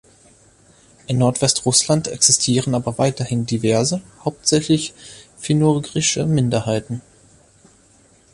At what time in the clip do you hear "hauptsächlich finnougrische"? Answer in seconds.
4.25-6.25